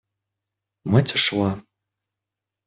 Мать 0.91 1.13
ушла. 1.15 1.51